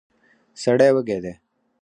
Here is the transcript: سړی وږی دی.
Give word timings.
سړی 0.61 0.89
وږی 0.95 1.17
دی. 1.23 1.33